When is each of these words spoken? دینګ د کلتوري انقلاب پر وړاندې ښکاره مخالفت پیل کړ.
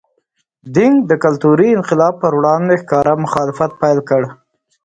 دینګ 0.75 0.97
د 1.09 1.11
کلتوري 1.23 1.69
انقلاب 1.77 2.13
پر 2.21 2.31
وړاندې 2.39 2.73
ښکاره 2.81 3.13
مخالفت 3.23 3.71
پیل 3.81 3.99
کړ. 4.09 4.21